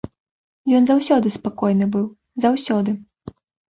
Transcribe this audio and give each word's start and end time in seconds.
Ён 0.77 0.83
заўсёды 0.93 1.27
спакойны 1.37 1.85
быў, 1.99 2.11
заўсёды. 2.47 3.01